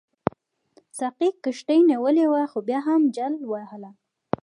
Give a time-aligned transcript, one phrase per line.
[0.97, 3.91] ساقي کښتۍ نیولې وه خو بیا هم جل وهله.